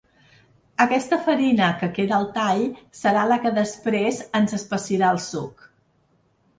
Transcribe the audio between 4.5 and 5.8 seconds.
espessirà el suc.